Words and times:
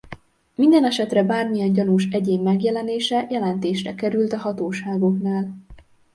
Mindenesetre 0.55 1.23
bármilyen 1.23 1.73
gyanús 1.73 2.05
egyén 2.11 2.39
megjelenése 2.39 3.27
jelentésre 3.29 3.95
került 3.95 4.33
a 4.33 4.37
hatóságoknál. 4.37 5.55